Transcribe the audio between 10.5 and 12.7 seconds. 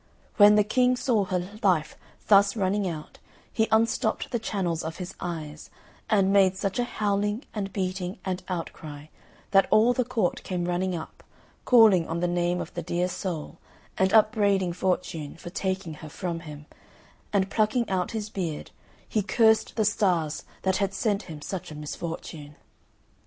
running up, calling on the name